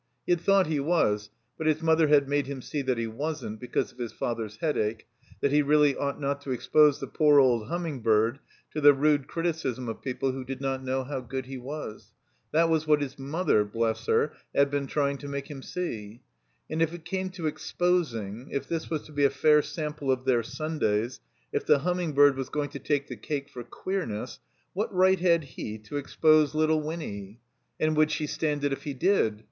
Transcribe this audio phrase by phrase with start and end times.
[0.25, 1.29] He had thought he was,
[1.59, 5.05] but his mother had made him see that he wasn't, because of his father's Headache;
[5.41, 8.39] that he really ought not to expose the poor old Humming bird
[8.73, 12.13] to the rude criticism of people who did not know how good he was.
[12.51, 14.33] That was what his mother, bless her!
[14.55, 16.21] had been trjdng to make him see.
[16.67, 20.25] And if it came to exposing, if this was to be a fair sample of
[20.25, 21.19] their Sundays,
[21.53, 24.39] if the Hiunming bird was going to take the cake for queemess,
[24.73, 27.39] what right had he to expose little Winny?
[27.79, 29.39] And would she stand it if he did